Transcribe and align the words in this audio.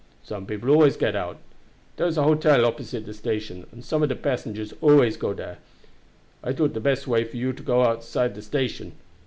Some 0.23 0.47
people 0.47 0.71
always 0.71 0.97
get 0.97 1.15
out. 1.15 1.37
Dar 1.95 2.07
is 2.07 2.17
an 2.17 2.23
hotel 2.23 2.55
just 2.57 2.65
opposite 2.67 3.05
the 3.05 3.13
station, 3.13 3.67
and 3.71 3.85
some 3.85 4.01
of 4.01 4.09
de 4.09 4.15
passengers 4.15 4.71
most 4.71 4.81
always 4.81 5.15
go 5.15 5.31
there. 5.31 5.59
I 6.43 6.53
thought 6.53 6.73
the 6.73 6.79
best 6.79 7.05
way 7.05 7.23
for 7.23 7.37
you 7.37 7.45
would 7.49 7.57
be 7.57 7.61
to 7.61 7.67
go 7.67 7.83
outside 7.83 8.33
the 8.33 8.41
station. 8.41 8.93